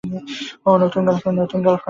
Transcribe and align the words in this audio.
ওহ, 0.65 0.75
নতুন 0.83 1.01
গার্লফ্রেন্ড! 1.07 1.67